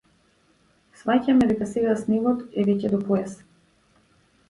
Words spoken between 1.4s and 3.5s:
дека сега снегот е веќе до појас.